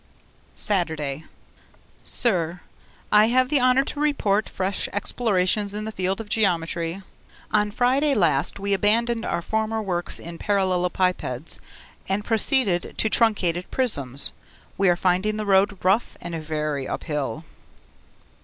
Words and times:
Saturday 0.55 1.25
Sir, 2.03 2.61
I 3.11 3.27
have 3.27 3.49
the 3.49 3.61
honour 3.61 3.85
to 3.85 3.99
report 3.99 4.49
fresh 4.49 4.87
explorations 4.91 5.75
in 5.75 5.85
the 5.85 5.91
field 5.91 6.19
of 6.19 6.27
geometry. 6.27 7.03
On 7.53 7.69
Friday 7.69 8.15
last 8.15 8.59
we 8.59 8.73
abandoned 8.73 9.25
our 9.25 9.43
former 9.43 9.79
works 9.79 10.17
in 10.17 10.39
parallelopipeds 10.39 11.59
and 12.09 12.25
proceeded 12.25 12.95
to 12.97 13.09
truncated 13.11 13.69
prisms. 13.69 14.31
We 14.75 14.89
are 14.89 14.95
finding 14.95 15.37
the 15.37 15.45
road 15.45 15.77
rough 15.85 16.17
and 16.19 16.33
very 16.43 16.87
uphill. 16.87 17.43